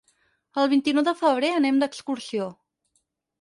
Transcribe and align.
El 0.61 0.69
vint-i-nou 0.71 1.05
de 1.07 1.13
febrer 1.19 1.51
anem 1.59 1.77
d'excursió. 1.85 2.49